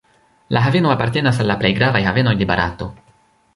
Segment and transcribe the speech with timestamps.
[0.57, 2.91] La haveno apartenas al la plej gravaj havenoj de Barato.